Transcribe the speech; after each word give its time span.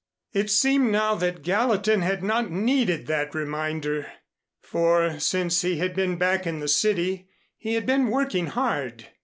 It 0.33 0.49
seemed 0.49 0.89
now 0.91 1.13
that 1.13 1.43
Gallatin 1.43 2.01
had 2.01 2.23
not 2.23 2.49
needed 2.49 3.05
that 3.05 3.35
reminder, 3.35 4.11
for 4.59 5.19
since 5.19 5.61
he 5.61 5.77
had 5.77 5.93
been 5.93 6.15
back 6.15 6.47
in 6.47 6.59
the 6.59 6.67
city 6.67 7.29
he 7.55 7.75
had 7.75 7.85
been 7.85 8.07
working 8.07 8.47
hard. 8.47 9.09